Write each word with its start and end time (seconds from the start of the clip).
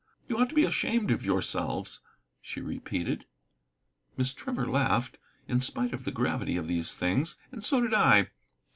You 0.27 0.39
ought 0.39 0.49
to 0.49 0.55
be 0.55 0.65
ashamed 0.65 1.11
of 1.11 1.23
yourselves," 1.23 1.99
she 2.41 2.59
repeated. 2.59 3.25
Miss 4.17 4.33
Trevor 4.33 4.65
laughed, 4.65 5.19
in 5.47 5.59
spite 5.59 5.93
of 5.93 6.05
the 6.05 6.11
gravity 6.11 6.57
of 6.57 6.67
these 6.67 6.91
things, 6.91 7.35
and 7.51 7.63
so 7.63 7.81
did 7.81 7.93
I. 7.93 8.31